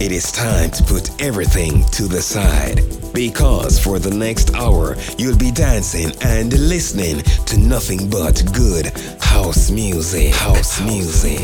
it 0.00 0.12
is 0.12 0.32
time 0.32 0.70
to 0.70 0.82
put 0.84 1.10
everything 1.20 1.84
to 1.90 2.08
the 2.08 2.22
side. 2.22 2.80
Because 3.12 3.78
for 3.78 3.98
the 3.98 4.10
next 4.10 4.54
hour, 4.54 4.96
you'll 5.18 5.36
be 5.36 5.50
dancing 5.50 6.10
and 6.22 6.52
listening 6.58 7.22
to 7.44 7.58
nothing 7.58 8.08
but 8.08 8.42
good 8.54 8.86
house 9.20 9.70
music. 9.70 10.34
House 10.34 10.80
music. 10.80 11.38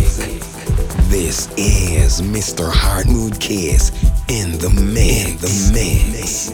This 1.11 1.49
is 1.59 2.23
Mr. 2.23 2.71
Hardmood 2.71 3.39
Kiss 3.41 3.91
in 4.29 4.53
the 4.59 4.71
mix. 4.71 5.41
The 5.41 5.73
mix. 5.73 6.49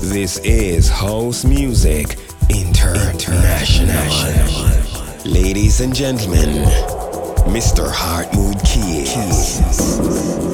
This 0.00 0.38
is 0.40 0.88
House 0.90 1.44
Music 1.44 2.18
International. 2.50 3.88
Ladies 5.24 5.80
and 5.80 5.94
gentlemen, 5.94 6.64
Mr. 7.48 7.90
Hardmood 7.90 8.60
Kiss. 8.60 10.47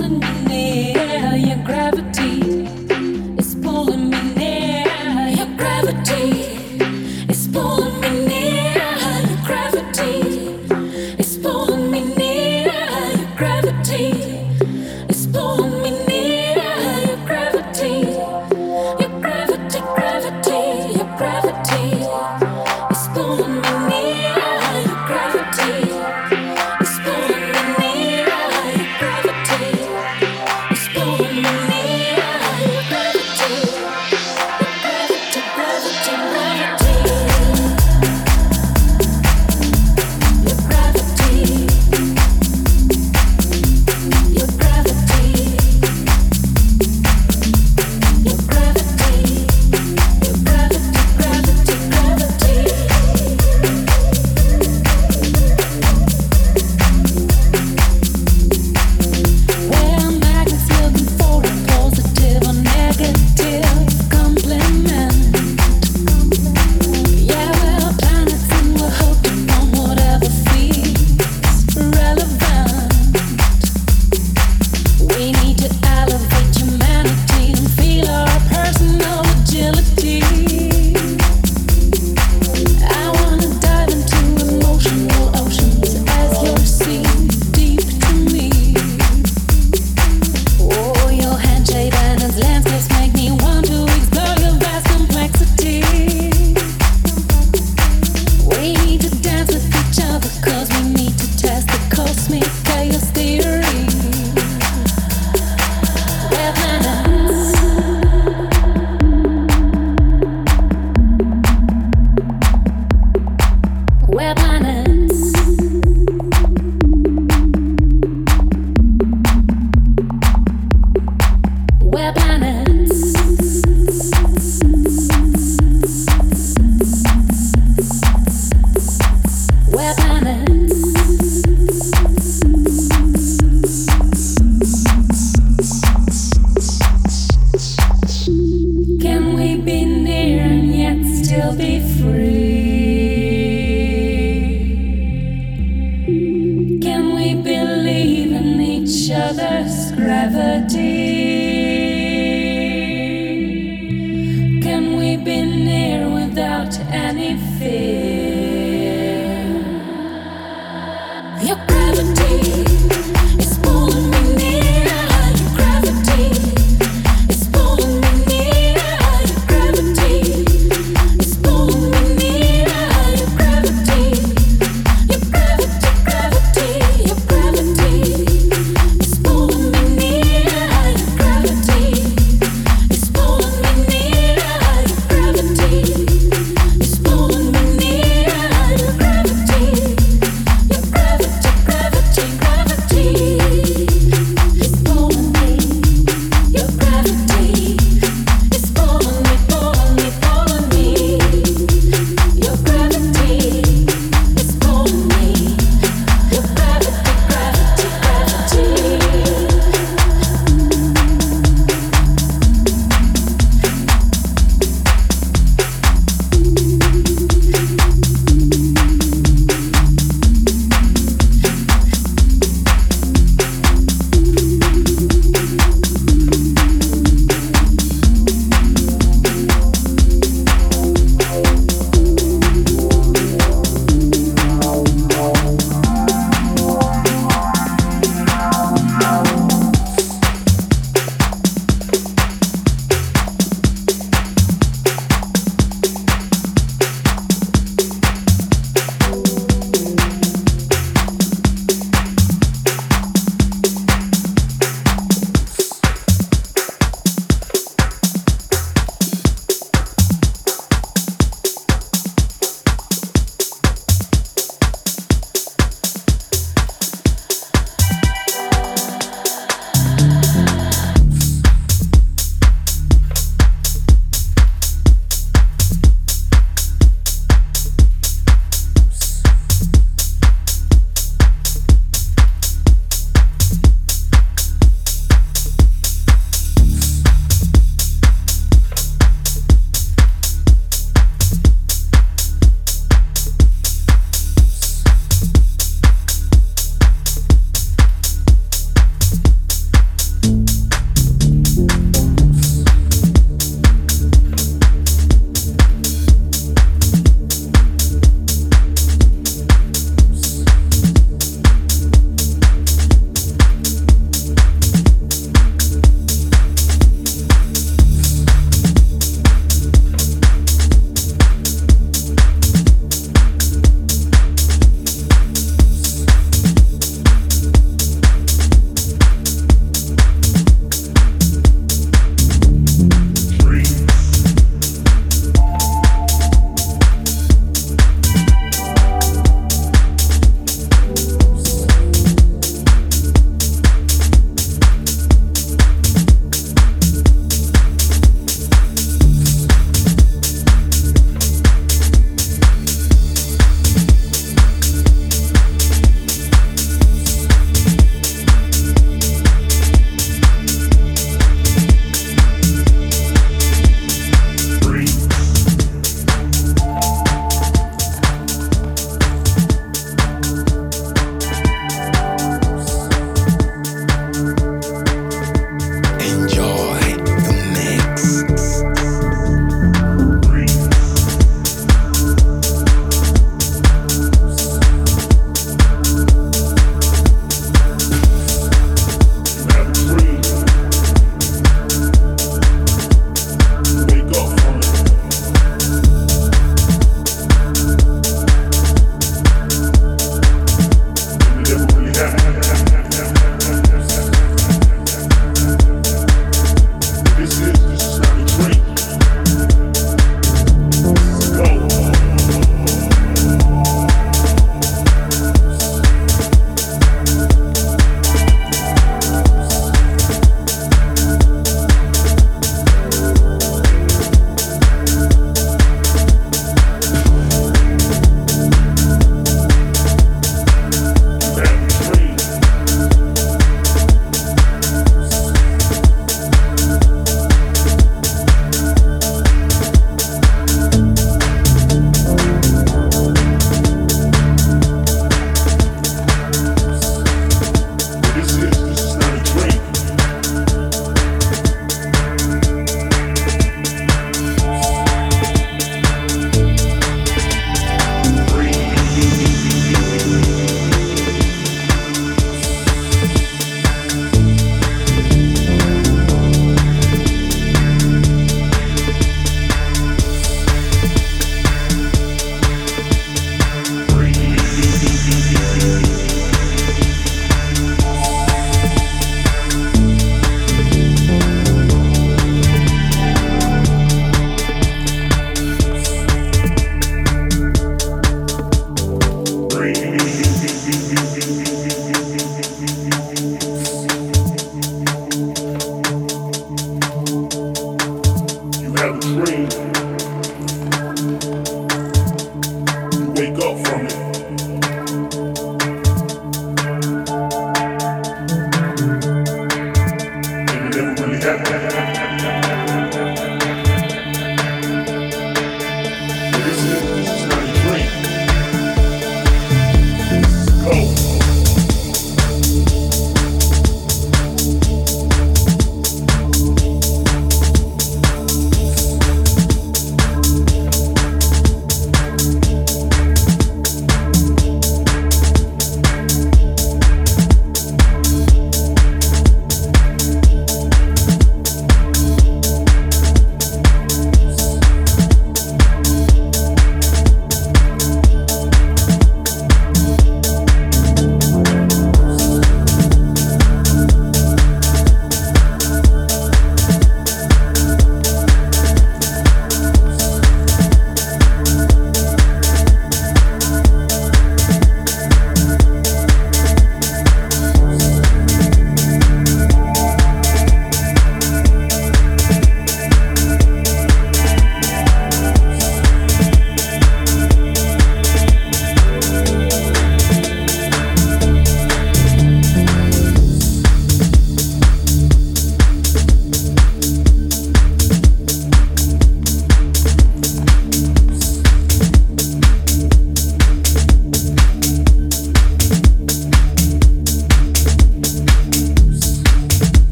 golden 0.00 0.22
evening. 0.22 1.09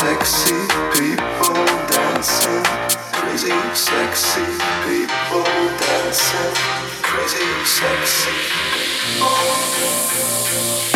sexy 0.00 0.56
people 0.96 1.66
dancing. 1.92 2.64
Crazy, 3.12 3.52
sexy 3.74 4.46
people 4.84 5.44
dancing. 5.76 6.54
Crazy, 7.02 7.44
sexy 7.66 8.36
people. 8.72 9.28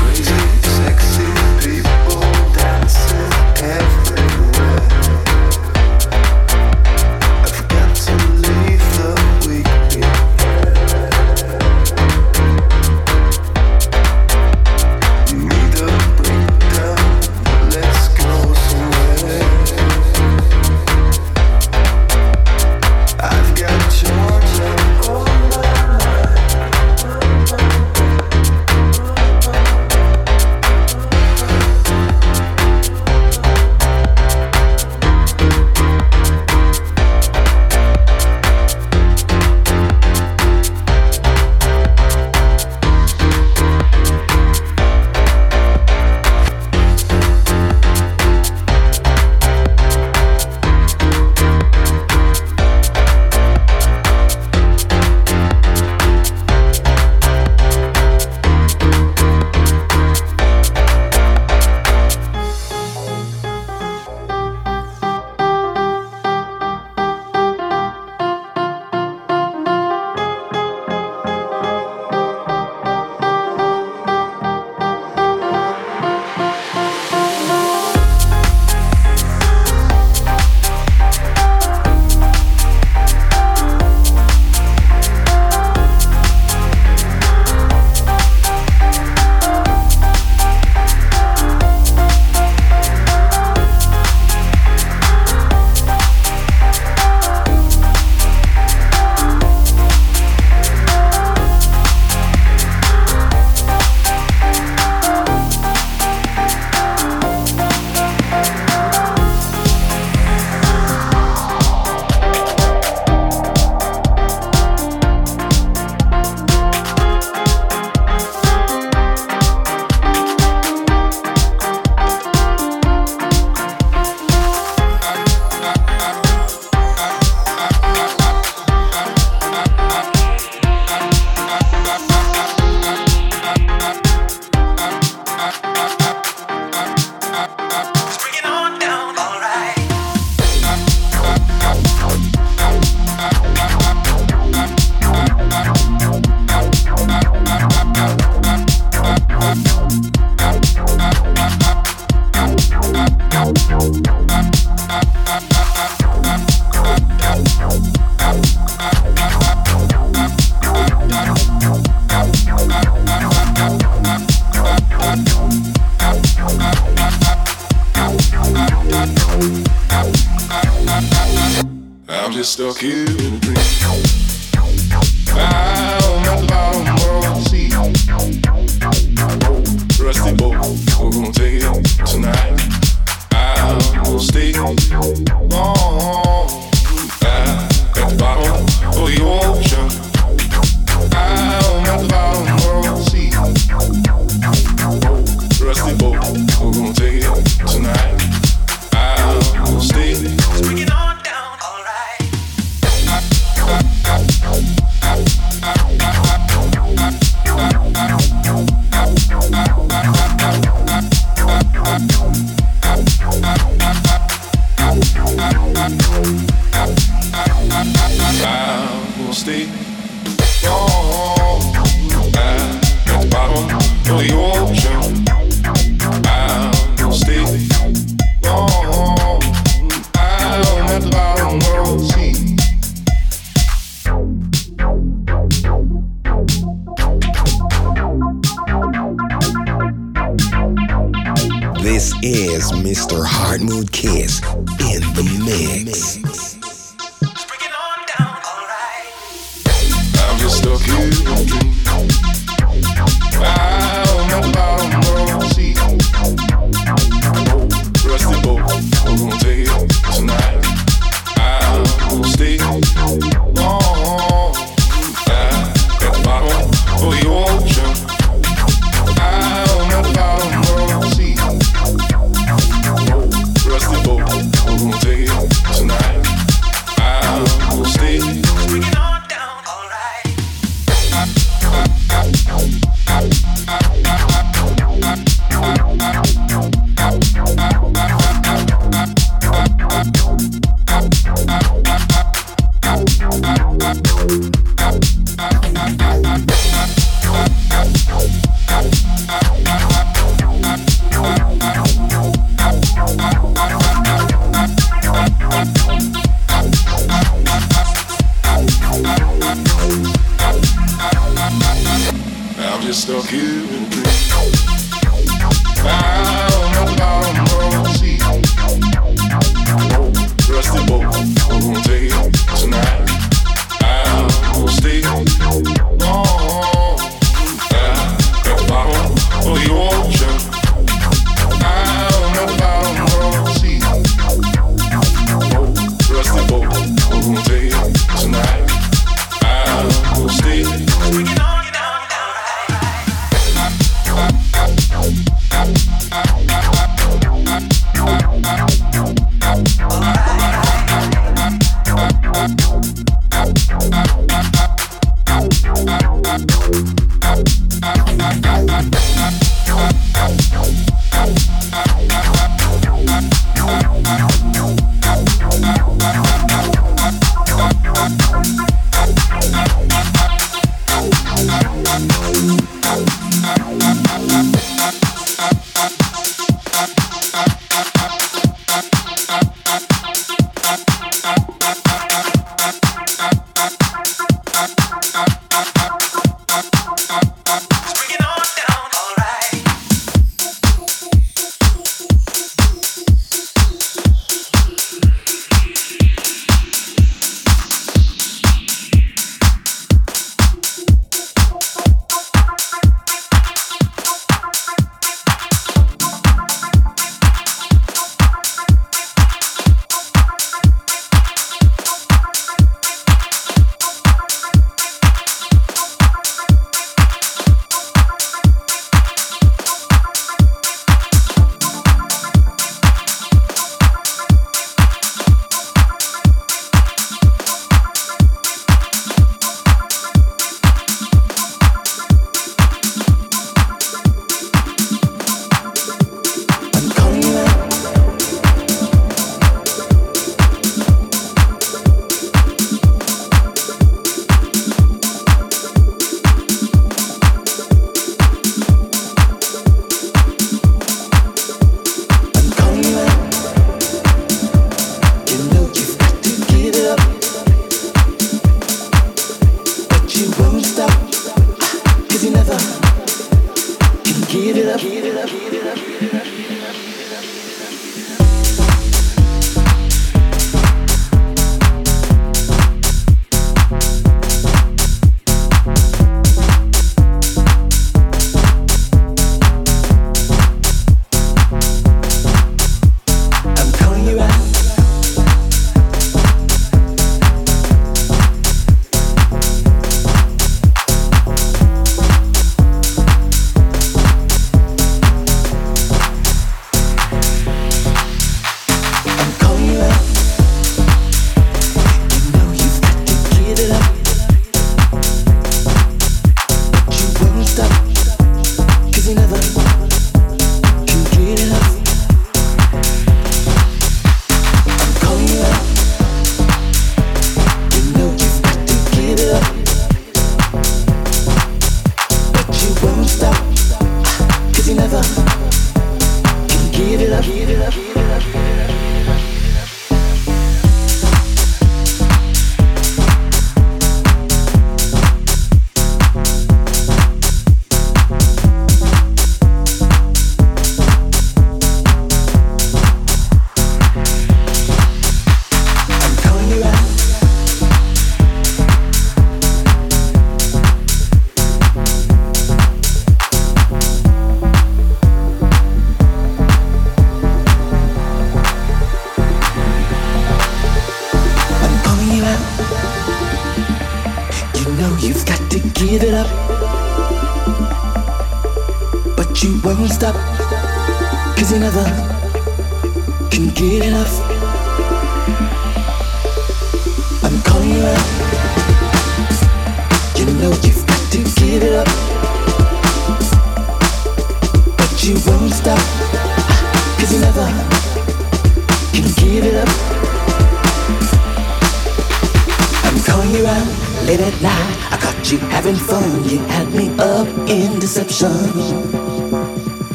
Crazy, 0.00 0.40
sexy 0.78 1.28
people 1.60 2.22
dancing. 2.56 3.32
Every 3.62 4.05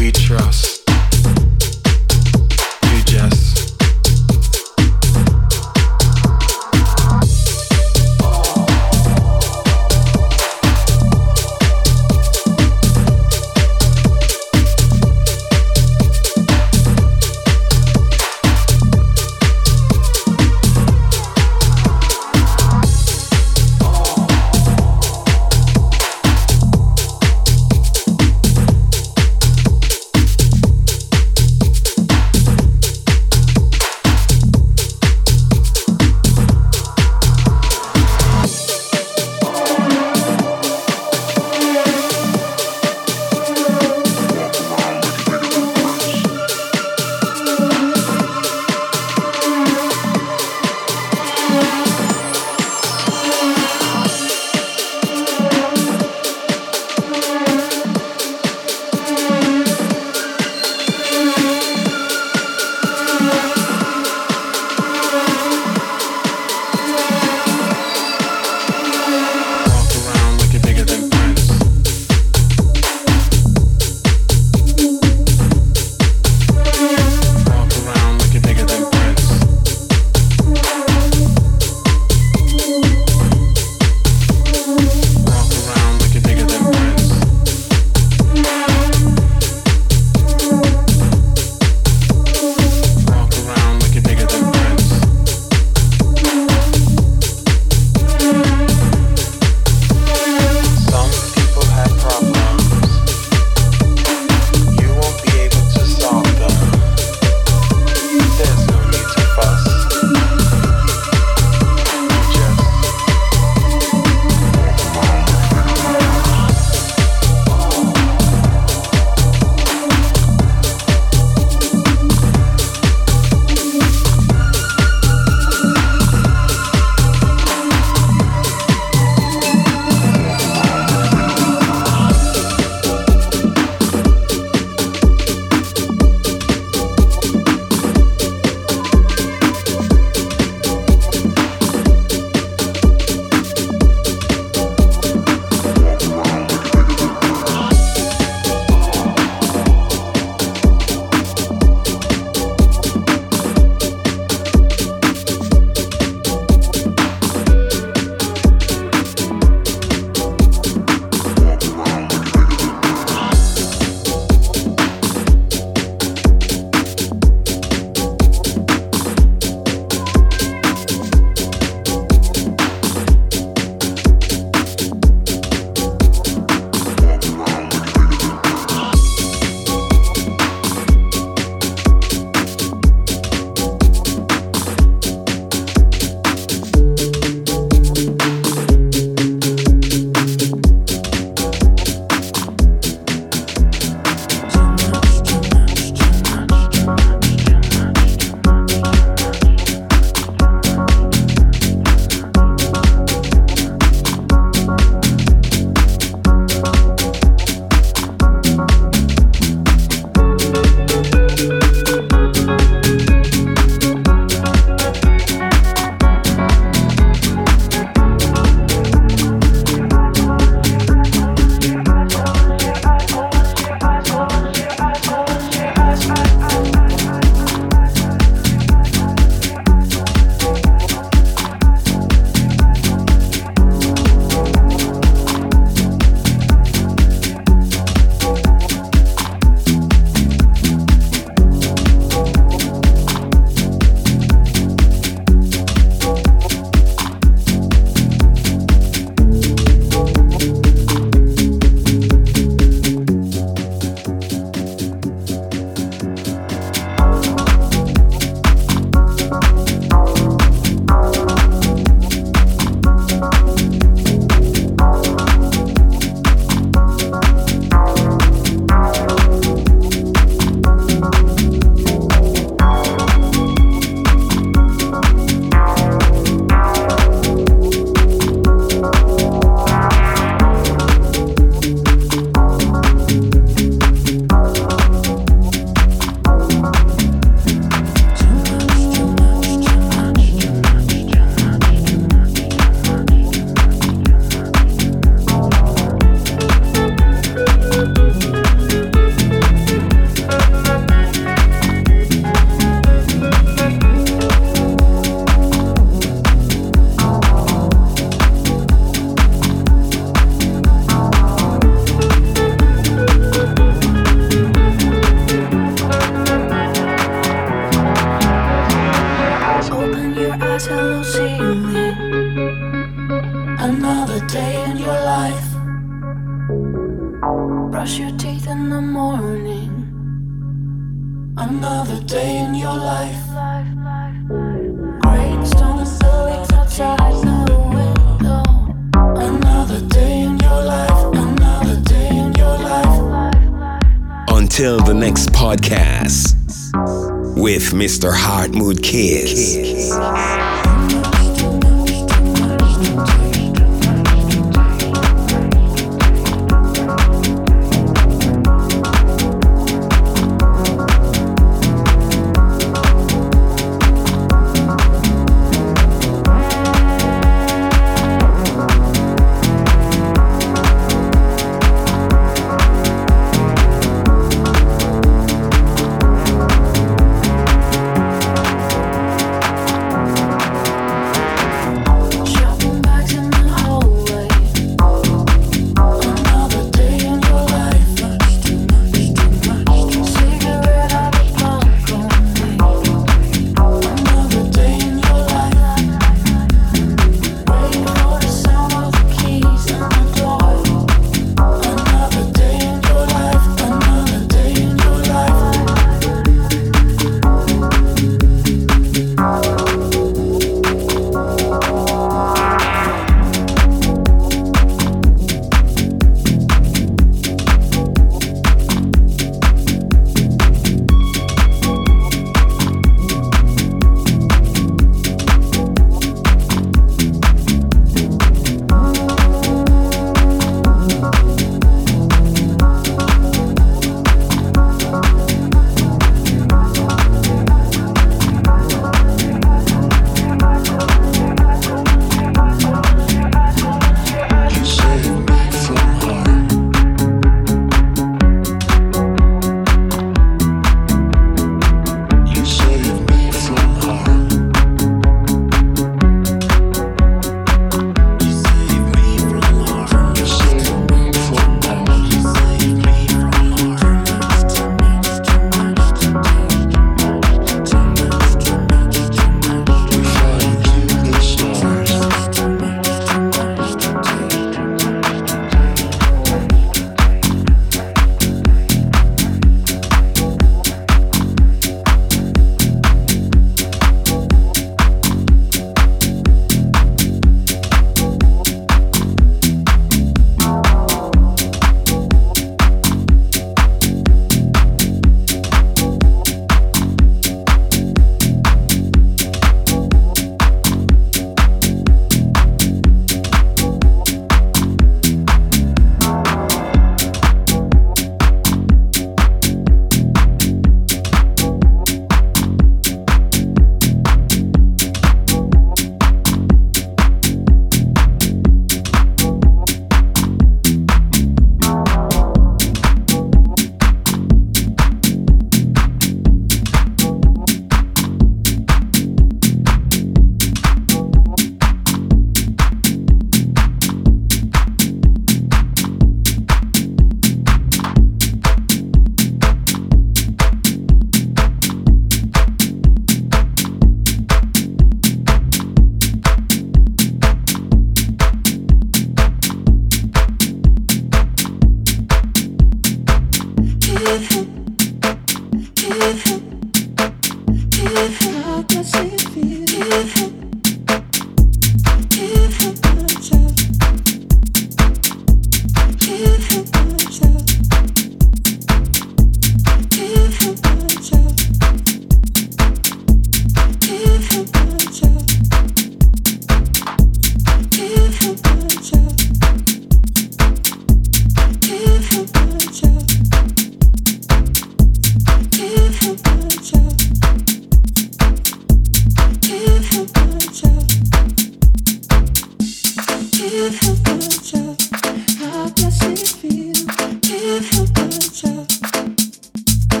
we 0.00 0.10
trust. 0.10 0.79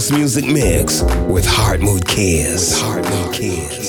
House 0.00 0.10
Music 0.12 0.46
Mix 0.46 1.02
with 1.28 1.44
Heart 1.44 1.80
Mood. 1.80 2.06
With 2.06 2.80
Heart 2.80 3.04
Mood 3.10 3.34
Kiss. 3.34 3.79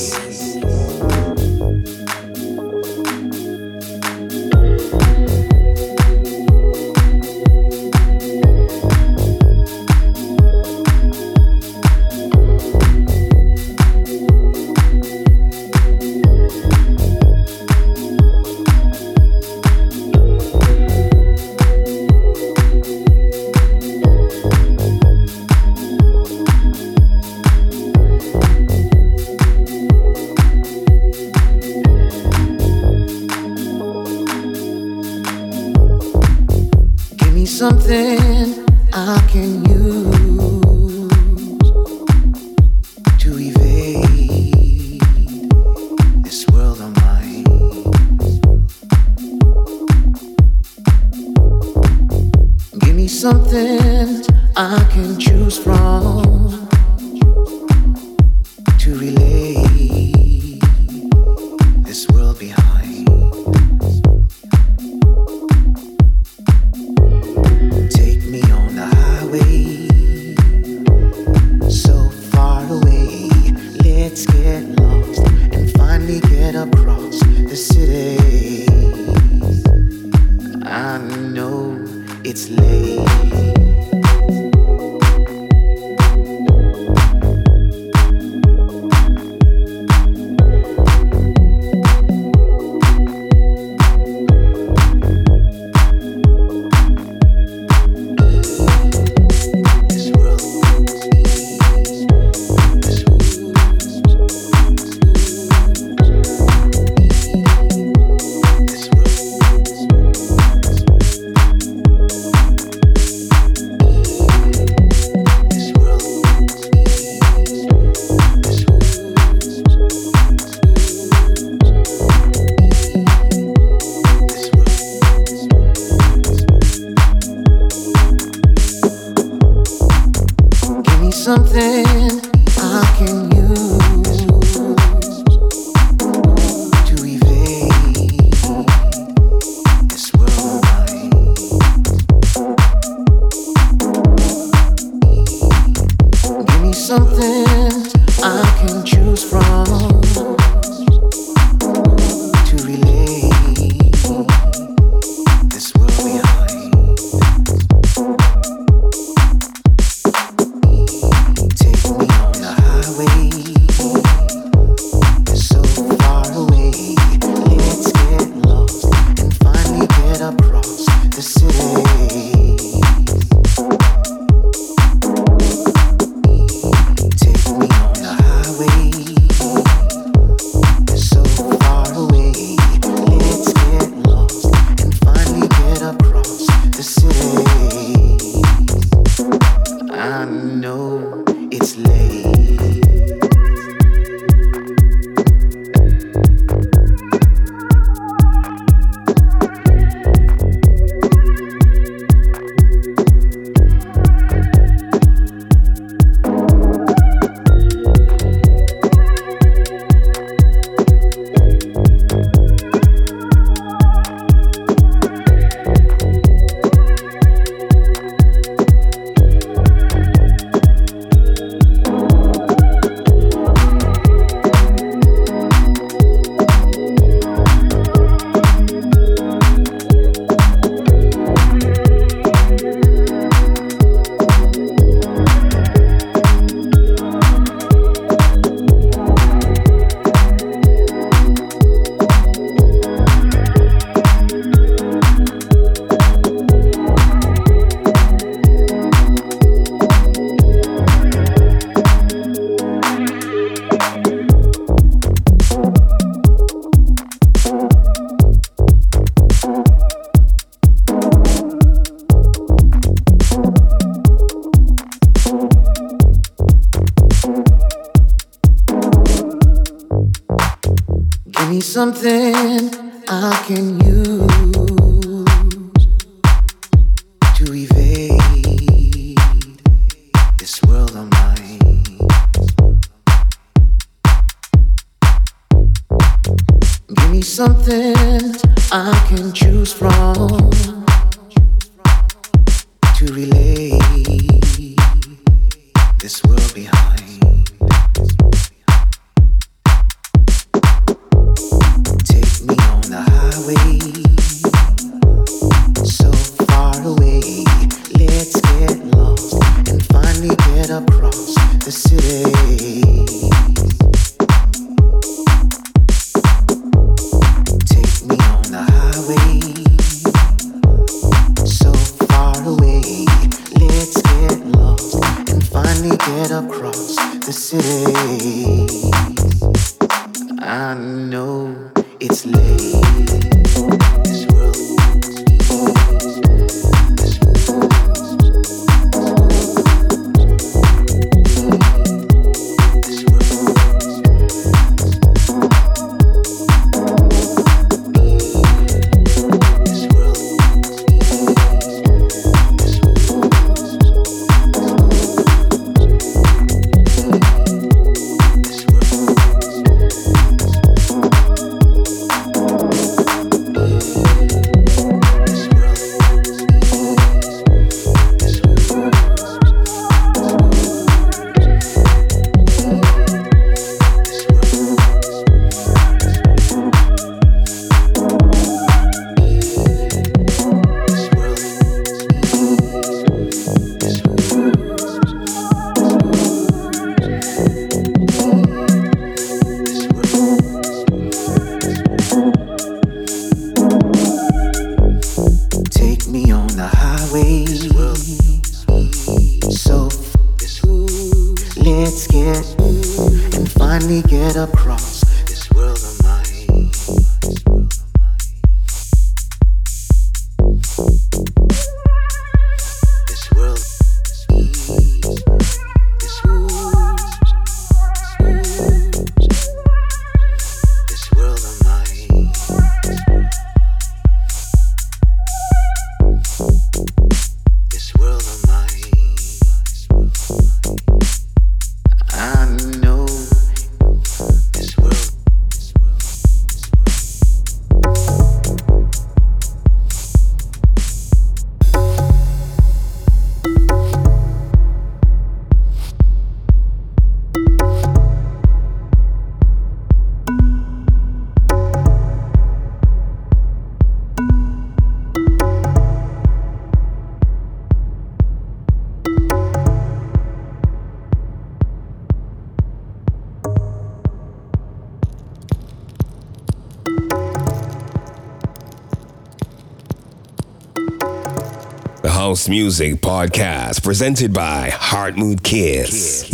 House 472.42 472.50
Music 472.50 472.96
Podcast 472.96 473.84
presented 473.84 474.34
by 474.34 474.72
Heart 474.72 475.16
Mood 475.16 475.44
Kids. 475.44 476.24
Kids. 476.24 476.31